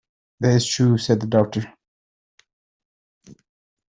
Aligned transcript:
"That 0.39 0.55
is 0.55 0.65
true," 0.67 0.97
said 0.97 1.19
the 1.21 1.27
doctor. 1.27 1.71